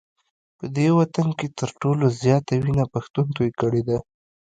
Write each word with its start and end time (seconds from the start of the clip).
په 0.57 0.65
دې 0.75 0.87
وطن 0.99 1.27
کي 1.39 1.47
تر 1.59 1.69
ټولو 1.81 2.05
زیاته 2.21 2.53
وینه 2.63 2.85
پښتون 2.93 3.25
توی 3.37 3.49
کړې 3.59 3.81
ده 3.87 3.97